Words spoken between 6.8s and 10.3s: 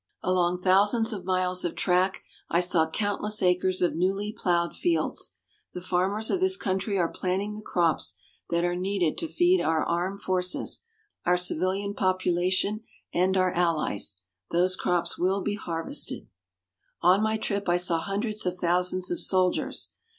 are planting the crops that are needed to feed our armed